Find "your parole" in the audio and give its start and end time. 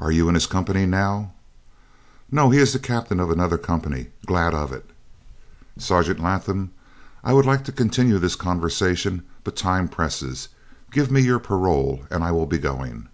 11.20-12.02